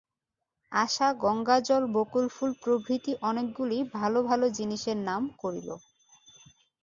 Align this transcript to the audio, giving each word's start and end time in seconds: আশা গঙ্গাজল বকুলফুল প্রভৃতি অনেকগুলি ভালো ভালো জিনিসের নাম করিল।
আশা 0.71 1.07
গঙ্গাজল 1.21 1.83
বকুলফুল 1.95 2.51
প্রভৃতি 2.63 3.11
অনেকগুলি 3.21 3.77
ভালো 3.93 4.19
ভালো 4.29 4.45
জিনিসের 4.57 4.97
নাম 5.09 5.23
করিল। 5.41 5.69